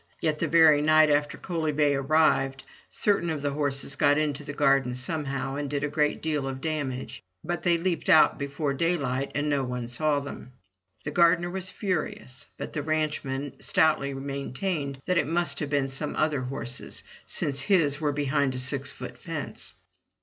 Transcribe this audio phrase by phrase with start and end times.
[0.19, 4.51] Yet the very night after Coaly bay arrived, certain of the horses got into the
[4.51, 7.21] garden somehow and did a great deal of damage.
[7.43, 10.53] But they leaped out before daylight and no one saw them.
[11.03, 16.15] The gardener was furious, but the ranchman stoutly maintained that it must have been some
[16.15, 19.75] other horses, since his were behind a six foot fence.